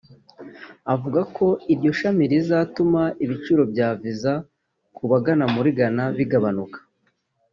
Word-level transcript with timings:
avuga 0.93 1.19
ko 1.35 1.47
iryo 1.73 1.91
shami 1.99 2.23
rizatuma 2.31 3.01
ibiciro 3.23 3.61
bya 3.71 3.89
Visa 3.99 4.33
ku 4.95 5.03
bagana 5.11 5.45
muri 5.55 5.69
Ghana 5.77 6.05
bigabanuka 6.17 6.77